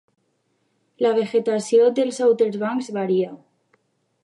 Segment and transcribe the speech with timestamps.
[1.05, 3.31] La vegetació dels Outer Banks varia.